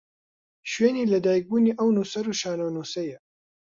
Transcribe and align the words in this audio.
شوێنی 0.71 1.09
لە 1.13 1.17
دایکبوونی 1.25 1.77
ئەو 1.79 1.89
نووسەر 1.95 2.25
و 2.27 2.37
شانۆنووسەیە 2.41 3.17